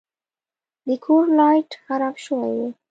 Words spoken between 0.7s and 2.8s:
د کور لایټ خراب شوی و.